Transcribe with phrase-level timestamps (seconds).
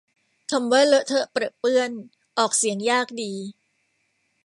[0.51, 1.91] คำว่าเลอะเทอะเปรอะเปื้อน
[2.37, 3.33] ออกเสียงยากดี